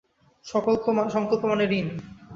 সঙ্কল্প 0.45 1.41
মানে 1.45 1.65
ঋণ। 1.71 1.87